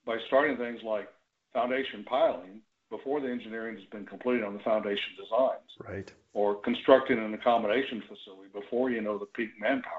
[0.05, 1.07] by starting things like
[1.53, 5.69] foundation piling before the engineering has been completed on the foundation designs.
[5.87, 6.11] Right.
[6.33, 9.91] Or constructing an accommodation facility before you know the peak manpower.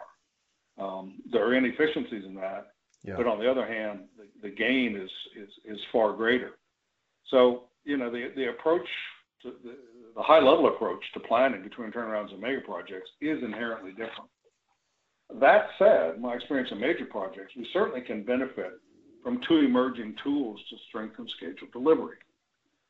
[0.79, 3.15] Um, there are inefficiencies in that, yeah.
[3.17, 6.53] but on the other hand, the, the gain is, is is far greater.
[7.31, 8.87] So you know the the approach
[9.43, 9.77] to the,
[10.15, 14.31] the high level approach to planning between turnarounds and mega projects is inherently different.
[15.41, 18.75] That said, my experience in major projects, we certainly can benefit
[19.27, 22.19] from two emerging tools to strengthen schedule delivery.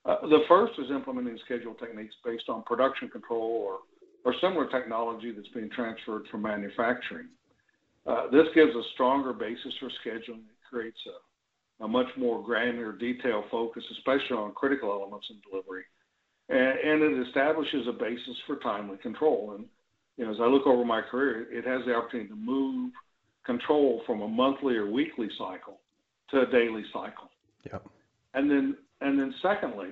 [0.05, 3.79] Uh, the first is implementing schedule techniques based on production control or,
[4.23, 7.29] or similar technology that's being transferred from manufacturing.
[8.07, 10.45] Uh, this gives a stronger basis for scheduling.
[10.45, 10.99] It creates
[11.81, 15.85] a, a much more granular detail focus, especially on critical elements in delivery.
[16.51, 19.55] And, and, it establishes a basis for timely control.
[19.57, 19.65] And
[20.19, 22.93] you know, as I look over my career, it has the opportunity to move
[23.47, 25.81] control from a monthly or weekly cycle
[26.31, 27.31] to a daily cycle.
[27.71, 27.87] Yep.
[28.35, 29.91] And then and then secondly,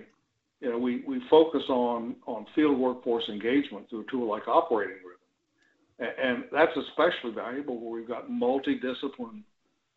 [0.61, 4.97] you know, we, we focus on, on field workforce engagement through a tool like Operating
[4.97, 6.15] Rhythm.
[6.23, 9.43] And, that's especially valuable where we've got multidiscipline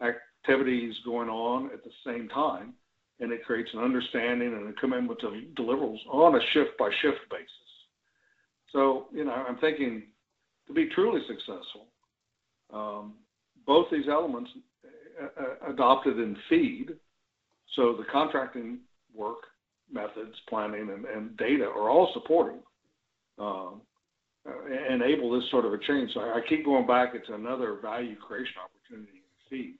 [0.01, 2.73] activities going on at the same time.
[3.19, 7.19] And it creates an understanding and a commitment to deliverables on a shift by shift
[7.31, 7.49] basis.
[8.73, 10.03] So, you know, I'm thinking
[10.67, 11.87] to be truly successful,
[12.73, 13.13] um,
[13.65, 14.51] both these elements
[15.67, 16.91] adopted in feed.
[17.75, 18.79] So the contracting
[19.13, 19.39] work
[19.91, 22.59] methods, planning, and, and data are all supporting
[23.39, 23.81] um,
[24.47, 26.11] uh, enable this sort of a change.
[26.13, 27.11] So I, I, keep going back.
[27.13, 29.75] It's another value creation opportunity in feed.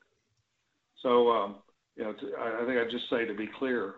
[1.02, 1.56] So um,
[1.96, 3.96] you know, to, I, I think I just say to be clear,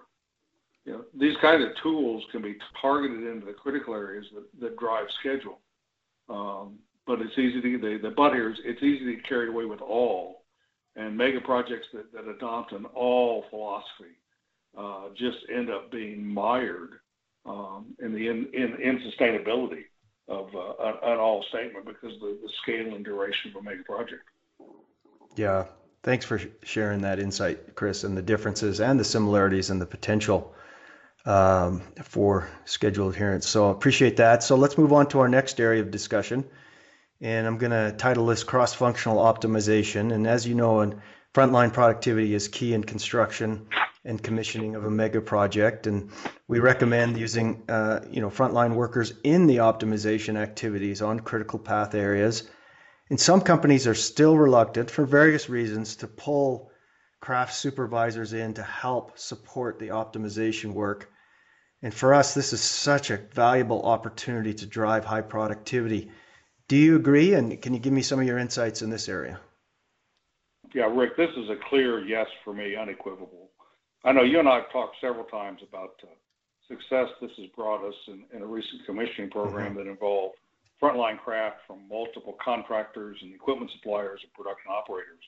[0.85, 4.77] you know, these kinds of tools can be targeted into the critical areas that, that
[4.77, 5.59] drive schedule.
[6.29, 9.65] Um, but it's easy to the, the but here is it's easy to carried away
[9.65, 10.38] with all
[10.99, 14.15] and mega projects that, that adopt an all philosophy
[14.77, 16.99] uh, just end up being mired
[17.45, 19.85] um, in the in, in, in sustainability
[20.27, 23.83] of uh, an, all statement because of the, the scale and duration of a mega
[23.83, 24.21] project.
[25.35, 25.65] Yeah,
[26.03, 30.53] thanks for sharing that insight, Chris, and the differences and the similarities and the potential
[31.25, 33.47] um, for schedule adherence.
[33.47, 34.43] So I appreciate that.
[34.43, 36.43] So let's move on to our next area of discussion.
[37.21, 40.13] And I'm going to title this cross functional optimization.
[40.13, 41.01] And as you know, in
[41.33, 43.67] frontline productivity is key in construction
[44.05, 45.85] and commissioning of a mega project.
[45.87, 46.11] And
[46.47, 51.93] we recommend using uh, you know frontline workers in the optimization activities on critical path
[51.93, 52.49] areas.
[53.09, 56.71] And some companies are still reluctant for various reasons to pull
[57.19, 61.11] craft supervisors in to help support the optimization work.
[61.81, 66.11] And for us, this is such a valuable opportunity to drive high productivity.
[66.69, 67.33] Do you agree?
[67.33, 69.39] And can you give me some of your insights in this area?
[70.73, 73.49] Yeah, Rick, this is a clear yes for me, unequivocal.
[74.05, 76.13] I know you and I have talked several times about uh,
[76.67, 79.79] success this has brought us in, in a recent commissioning program mm-hmm.
[79.79, 80.35] that involved
[80.81, 85.23] frontline craft from multiple contractors and equipment suppliers and production operators.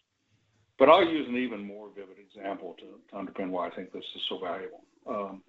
[0.78, 4.06] But I'll use an even more vivid example to, to underpin why I think this
[4.16, 4.84] is so valuable.
[5.10, 5.42] Um,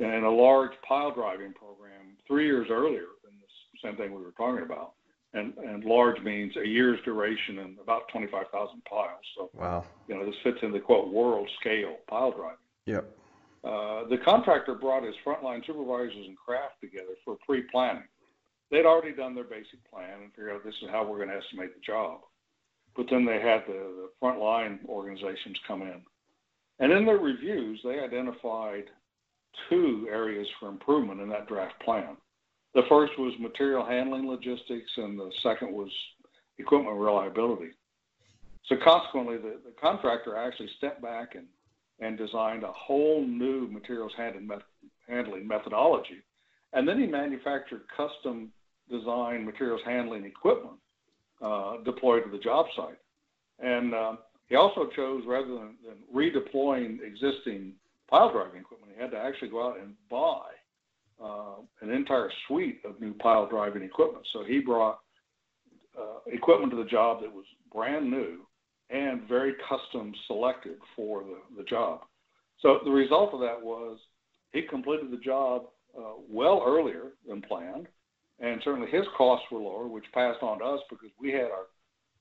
[0.00, 4.32] in a large pile driving program three years earlier than this same thing we were
[4.32, 4.94] talking about,
[5.34, 9.20] and, and large means a year's duration and about 25,000 piles.
[9.36, 9.84] So, wow.
[10.08, 12.56] you know, this fits in the quote world scale pile driving.
[12.86, 13.16] Yep.
[13.64, 18.02] Uh, the contractor brought his frontline supervisors and craft together for pre-planning.
[18.70, 21.36] They'd already done their basic plan and figured out this is how we're going to
[21.36, 22.20] estimate the job.
[22.96, 26.02] But then they had the, the frontline organizations come in.
[26.80, 28.84] And in their reviews, they identified
[29.68, 32.16] two areas for improvement in that draft plan.
[32.74, 35.90] The first was material handling logistics, and the second was
[36.58, 37.72] equipment reliability.
[38.66, 41.46] So consequently, the, the contractor actually stepped back and,
[42.00, 44.48] and designed a whole new materials handling,
[45.08, 46.22] handling methodology.
[46.72, 48.50] And then he manufactured custom
[48.90, 50.76] design materials handling equipment
[51.42, 52.98] uh, deployed to the job site.
[53.58, 54.16] And uh,
[54.48, 57.74] he also chose, rather than, than redeploying existing
[58.08, 60.42] pile driving equipment, he had to actually go out and buy
[61.22, 64.26] uh, an entire suite of new pile driving equipment.
[64.32, 64.98] So he brought
[65.98, 68.40] uh, equipment to the job that was brand new
[68.90, 72.00] and very custom selected for the, the job.
[72.60, 73.98] So the result of that was
[74.52, 75.64] he completed the job
[75.98, 77.88] uh, well earlier than planned,
[78.40, 81.66] and certainly his costs were lower, which passed on to us because we had our,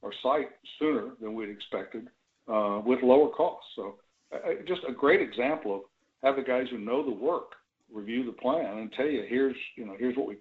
[0.04, 2.08] our site sooner than we'd expected
[2.52, 3.70] uh, with lower costs.
[3.76, 3.96] So
[4.34, 4.38] uh,
[4.68, 5.82] just a great example of
[6.24, 7.52] have the guys who know the work
[7.94, 10.38] review the plan and tell you here's you know here's what we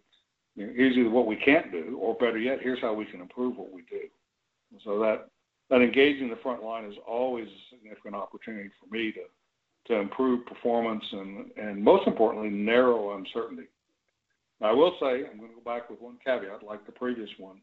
[0.57, 3.21] you know, here's either what we can't do or better yet here's how we can
[3.21, 4.03] improve what we do.
[4.85, 5.29] So that
[5.69, 9.23] that engaging the front line is always a significant opportunity for me to
[9.93, 13.69] to improve performance and and most importantly narrow uncertainty.
[14.61, 17.31] Now, I will say I'm going to go back with one caveat like the previous
[17.39, 17.57] one.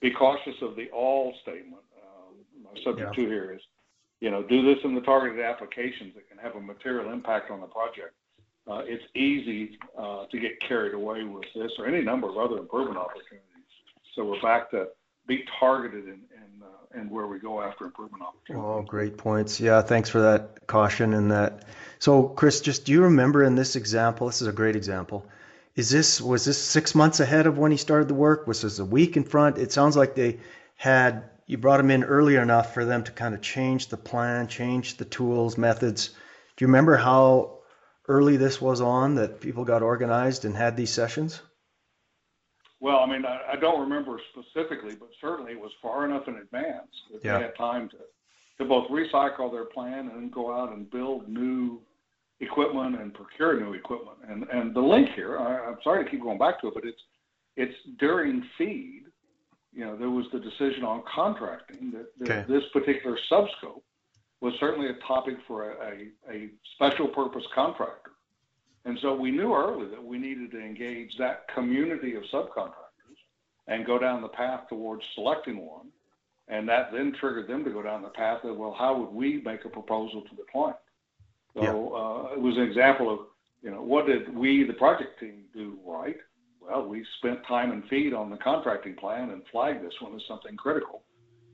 [0.00, 1.84] Be cautious of the all statement.
[2.02, 3.24] Um, my subject yeah.
[3.24, 3.60] two here is
[4.22, 7.60] you know, do this in the targeted applications that can have a material impact on
[7.60, 8.14] the project
[8.68, 12.58] uh, it's easy uh, to get carried away with this or any number of other
[12.58, 13.46] improvement opportunities.
[14.14, 14.88] So we're back to
[15.26, 18.64] be targeted in, in, uh, in where we go after improvement opportunities.
[18.64, 19.60] Oh, great points.
[19.60, 21.64] Yeah, thanks for that caution and that.
[21.98, 24.26] So, Chris, just do you remember in this example?
[24.26, 25.26] This is a great example.
[25.74, 28.46] Is this was this six months ahead of when he started the work?
[28.46, 29.56] Was this a week in front?
[29.56, 30.40] It sounds like they
[30.76, 34.48] had you brought him in early enough for them to kind of change the plan,
[34.48, 36.08] change the tools, methods.
[36.56, 37.61] Do you remember how
[38.08, 41.40] early this was on that people got organized and had these sessions?
[42.80, 46.36] Well, I mean, I, I don't remember specifically, but certainly it was far enough in
[46.36, 47.38] advance that yeah.
[47.38, 47.96] they had time to,
[48.58, 51.80] to both recycle their plan and go out and build new
[52.40, 54.18] equipment and procure new equipment.
[54.28, 56.84] And and the link here, I, I'm sorry to keep going back to it, but
[56.84, 57.00] it's
[57.56, 59.04] it's during feed.
[59.72, 62.52] You know, there was the decision on contracting that, that okay.
[62.52, 63.82] this particular subscope
[64.42, 68.10] was certainly a topic for a, a, a special purpose contractor.
[68.84, 72.72] And so we knew early that we needed to engage that community of subcontractors
[73.68, 75.86] and go down the path towards selecting one.
[76.48, 79.40] And that then triggered them to go down the path of, well, how would we
[79.42, 80.76] make a proposal to the client?
[81.54, 81.70] So yeah.
[81.70, 83.20] uh, it was an example of,
[83.62, 86.16] you know, what did we, the project team, do right?
[86.60, 90.22] Well, we spent time and feed on the contracting plan and flagged this one as
[90.26, 91.02] something critical.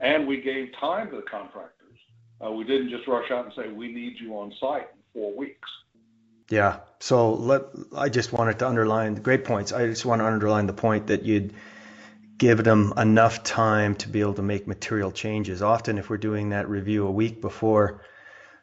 [0.01, 1.78] And we gave time to the contractor
[2.45, 5.37] uh, we didn't just rush out and say, we need you on site in four
[5.37, 5.69] weeks.
[6.51, 6.81] Yeah.
[7.01, 7.63] So let,
[7.97, 9.73] I just wanted to underline great points.
[9.73, 11.53] I just want to underline the point that you'd
[12.39, 15.61] give them enough time to be able to make material changes.
[15.61, 18.03] Often, if we're doing that review a week before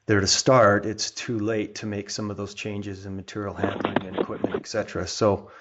[0.05, 4.05] they're to start, it's too late to make some of those changes in material handling
[4.05, 5.07] and equipment, etc.
[5.07, 5.51] So,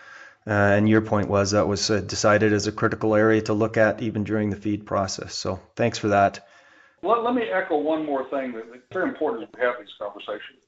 [0.47, 3.77] uh, and your point was that was uh, decided as a critical area to look
[3.77, 5.35] at even during the feed process.
[5.35, 6.47] So, thanks for that.
[7.05, 9.95] Let, let me echo one more thing that, that's very important as we have these
[9.99, 10.61] conversations.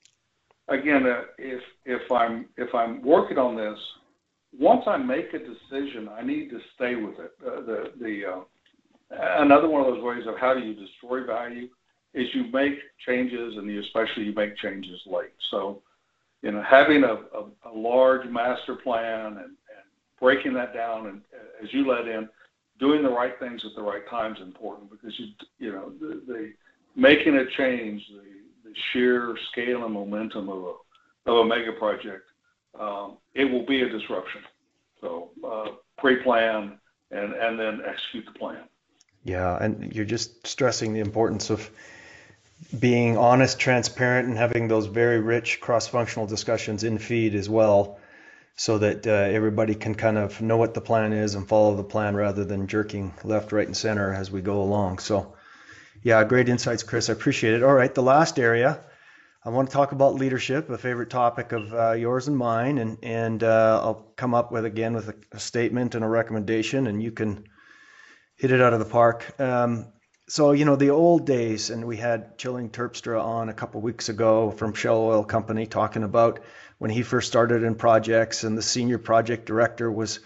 [0.69, 3.79] again, uh, if if I'm if I'm working on this,
[4.59, 7.33] once I make a decision, I need to stay with it.
[7.45, 11.69] Uh, the the uh, another one of those ways of how do you destroy value
[12.15, 12.75] is you make
[13.07, 15.35] changes and you especially you make changes late.
[15.51, 15.83] So,
[16.43, 19.87] you know, having a, a, a large master plan and, and
[20.19, 21.21] breaking that down and
[21.63, 22.29] as you let in,
[22.79, 25.27] doing the right things at the right time is important because you
[25.59, 26.53] you know the, the
[26.95, 32.25] making a change, the, the sheer scale and momentum of a of a mega project,
[32.79, 34.43] um, it will be a disruption.
[35.01, 36.79] So uh, pre-plan
[37.11, 38.63] and and then execute the plan.
[39.25, 41.69] Yeah, and you're just stressing the importance of
[42.79, 47.99] being honest, transparent, and having those very rich cross-functional discussions in feed as well,
[48.57, 51.85] so that uh, everybody can kind of know what the plan is and follow the
[51.85, 54.99] plan rather than jerking left, right, and center as we go along.
[54.99, 55.35] So,
[56.03, 57.11] yeah, great insights, Chris.
[57.11, 57.63] I appreciate it.
[57.63, 58.81] All right, the last area.
[59.45, 62.99] I want to talk about leadership, a favorite topic of uh, yours and mine, and
[63.03, 67.01] and uh, I'll come up with again with a, a statement and a recommendation, and
[67.01, 67.45] you can
[68.35, 69.39] hit it out of the park.
[69.39, 69.87] Um,
[70.29, 74.09] so you know the old days, and we had Chilling Terpstra on a couple weeks
[74.09, 76.41] ago from Shell Oil Company talking about
[76.79, 80.21] when he first started in projects, and the senior project director was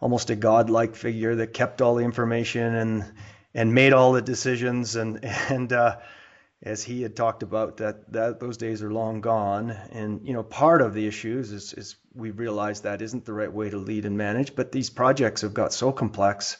[0.00, 3.12] almost a godlike figure that kept all the information and
[3.54, 5.96] and made all the decisions, and and uh,
[6.62, 10.42] as he had talked about that that those days are long gone, and you know
[10.42, 14.04] part of the issues is is we realize that isn't the right way to lead
[14.04, 16.56] and manage, but these projects have got so complex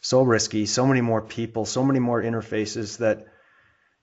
[0.00, 3.26] so risky, so many more people, so many more interfaces that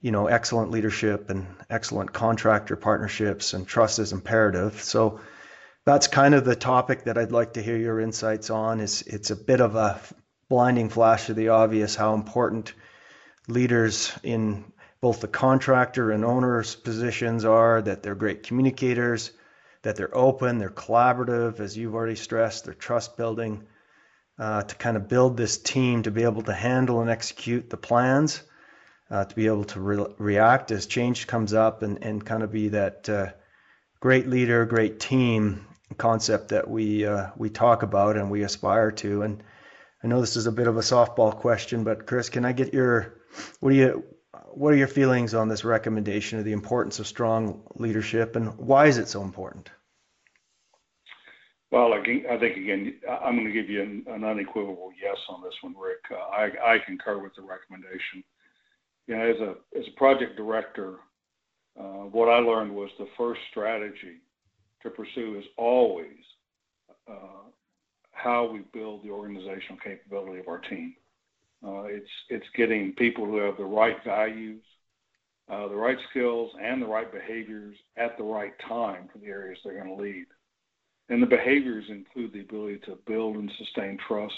[0.02, 4.82] you know excellent leadership and excellent contractor partnerships and trust is imperative.
[4.82, 5.20] So
[5.86, 8.80] that's kind of the topic that I'd like to hear your insights on.
[8.80, 10.00] Is it's a bit of a
[10.50, 12.74] blinding flash of the obvious how important
[13.48, 14.72] leaders in
[15.02, 19.32] both the contractor and owner's positions are, that they're great communicators,
[19.84, 23.64] that they're open, they're collaborative, as you've already stressed, they're trust building,
[24.40, 27.78] uh, to kind of build this team to be able to handle and execute the
[27.78, 28.42] plans,
[29.10, 32.52] uh, to be able to re- react as change comes up, and, and kind of
[32.52, 33.28] be that uh,
[34.00, 35.66] great leader, great team
[35.98, 39.22] concept that we uh, we talk about and we aspire to.
[39.22, 39.44] And
[40.04, 42.74] I know this is a bit of a softball question, but Chris, can I get
[42.74, 43.22] your
[43.60, 44.04] what do you
[44.52, 48.88] what are your feelings on this recommendation of the importance of strong leadership and why
[48.88, 49.70] is it so important?
[51.72, 52.02] Well, I
[52.38, 56.00] think again, I'm going to give you an, unequivocal yes on this one, Rick.
[56.10, 58.24] Uh, I, I concur with the recommendation.
[59.08, 60.96] You know, as a as a project director,
[61.80, 64.22] uh, what I learned was the first strategy
[64.84, 66.18] to pursue is always
[67.10, 67.48] uh,
[68.12, 70.96] how we build the organizational capability of our team.
[71.66, 74.62] Uh, it's it's getting people who have the right values,
[75.50, 79.58] uh, the right skills, and the right behaviors at the right time for the areas
[79.64, 80.26] they're going to lead.
[81.10, 84.34] And the behaviors include the ability to build and sustain trust,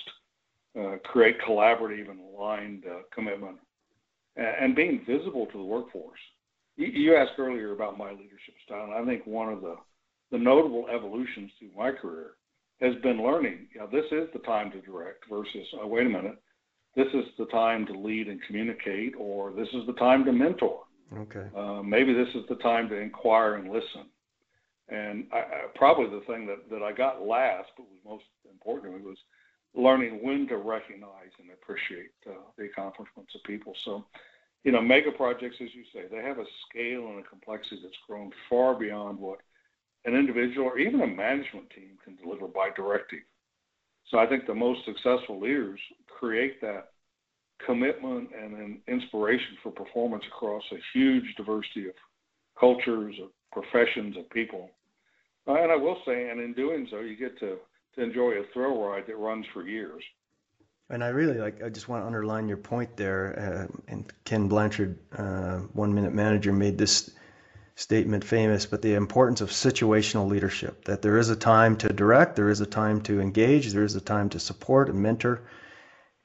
[0.79, 3.57] uh, create collaborative and aligned uh, commitment,
[4.39, 6.19] and, being visible to the workforce.
[6.77, 9.75] You, you, asked earlier about my leadership style, and I think one of the,
[10.31, 12.31] the notable evolutions through my career
[12.81, 16.09] has been learning, you know, this is the time to direct versus, oh, wait a
[16.09, 16.37] minute,
[16.95, 20.83] this is the time to lead and communicate, or this is the time to mentor.
[21.17, 21.47] Okay.
[21.55, 24.05] Uh, maybe this is the time to inquire and listen.
[24.87, 28.93] And I, I, probably the thing that, that I got last, but was most important
[28.93, 29.17] to me, was
[29.75, 33.73] learning when to recognize and appreciate uh, the accomplishments of people.
[33.83, 34.05] So,
[34.63, 37.95] you know, mega projects, as you say, they have a scale and a complexity that's
[38.07, 39.39] grown far beyond what
[40.05, 43.19] an individual or even a management team can deliver by directive.
[44.09, 46.91] So I think the most successful leaders create that
[47.65, 51.93] commitment and an inspiration for performance across a huge diversity of
[52.59, 54.69] cultures, of professions, of people.
[55.47, 57.57] And I will say, and in doing so, you get to,
[57.95, 60.03] to enjoy a thrill ride that runs for years.
[60.89, 61.61] And I really like.
[61.63, 63.67] I just want to underline your point there.
[63.69, 67.11] Uh, and Ken Blanchard, uh, one minute manager, made this
[67.75, 68.65] statement famous.
[68.65, 70.85] But the importance of situational leadership.
[70.85, 73.95] That there is a time to direct, there is a time to engage, there is
[73.95, 75.41] a time to support and mentor.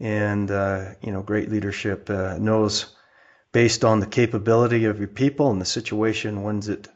[0.01, 2.87] And uh, you know, great leadership uh, knows,
[3.53, 6.89] based on the capability of your people and the situation, when's it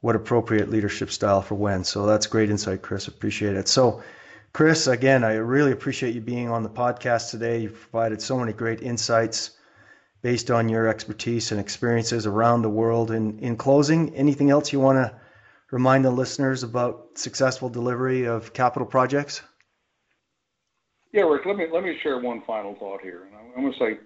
[0.00, 1.84] what appropriate leadership style for when.
[1.84, 3.08] So that's great insight, Chris.
[3.08, 3.68] Appreciate it.
[3.68, 4.02] So,
[4.52, 7.62] Chris, again, I really appreciate you being on the podcast today.
[7.62, 9.52] You've provided so many great insights
[10.22, 13.10] based on your expertise and experiences around the world.
[13.10, 15.14] And in closing, anything else you want to
[15.70, 19.42] remind the listeners about successful delivery of capital projects?
[21.12, 23.24] Yeah, Rick, let me let me share one final thought here.
[23.24, 23.98] And I'm going to say,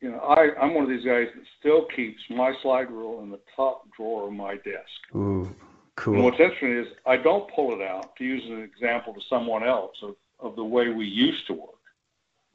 [0.00, 3.30] you know, I, I'm one of these guys that still keeps my slide rule in
[3.30, 5.16] the top drawer of my desk.
[5.16, 5.54] Ooh,
[5.96, 6.14] cool.
[6.14, 9.64] And what's interesting is I don't pull it out to use an example to someone
[9.64, 11.70] else of, of the way we used to work.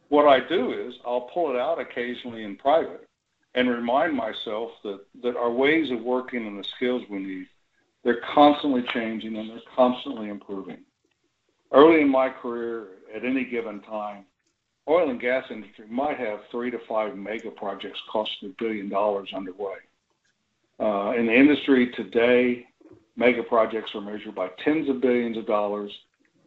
[0.10, 3.08] What I do is I'll pull it out occasionally in private
[3.56, 7.48] and remind myself that, that our ways of working and the skills we need,
[8.04, 10.80] they're constantly changing and they're constantly improving.
[11.72, 14.26] Early in my career, at any given time,
[14.88, 19.30] oil and gas industry might have three to five mega projects costing a billion dollars
[19.34, 19.76] underway.
[20.80, 22.66] Uh, in the industry today,
[23.20, 25.92] mega projects are measured by tens of billions of dollars,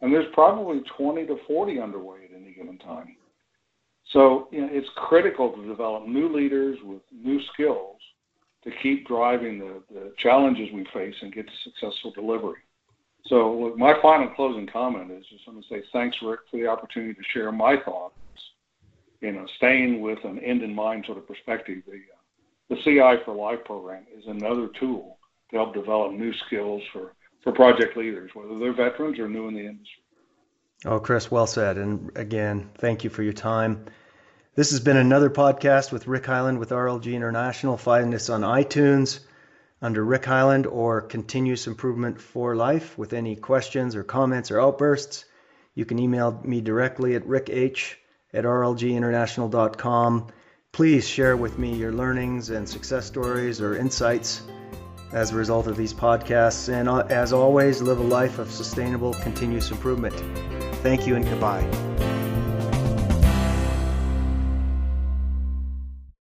[0.01, 3.15] and there's probably 20 to 40 underway at any given time.
[4.11, 7.97] So you know, it's critical to develop new leaders with new skills
[8.63, 12.59] to keep driving the, the challenges we face and get to successful delivery.
[13.27, 16.67] So look, my final closing comment is just going to say thanks, Rick, for the
[16.67, 18.15] opportunity to share my thoughts.
[19.21, 21.83] You know, staying with an end in mind sort of perspective.
[21.87, 21.95] The, uh,
[22.69, 25.17] the CI for Life program is another tool
[25.53, 29.53] to help develop new skills for, for project leaders, whether they're veterans or new in
[29.53, 30.03] the industry.
[30.85, 31.77] Oh, Chris, well said.
[31.77, 33.85] And again, thank you for your time.
[34.55, 37.77] This has been another podcast with Rick Heyland with RLG International.
[37.77, 39.19] Find us on iTunes
[39.81, 45.25] under Rick Heyland or Continuous Improvement for Life with any questions or comments or outbursts.
[45.75, 47.95] You can email me directly at rickh
[48.33, 50.27] at rlginternational.com.
[50.71, 54.41] Please share with me your learnings and success stories or insights
[55.13, 56.71] as a result of these podcasts.
[56.71, 60.15] And uh, as always, live a life of sustainable continuous improvement.
[60.81, 62.12] Thank you and goodbye.